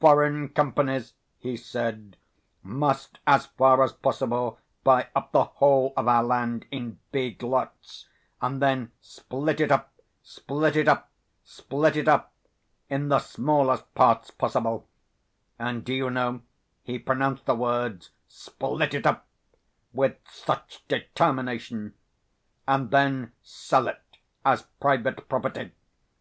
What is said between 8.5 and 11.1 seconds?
then split it up, split it up,